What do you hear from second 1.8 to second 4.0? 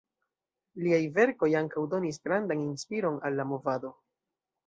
donis grandan inspiron al la movado.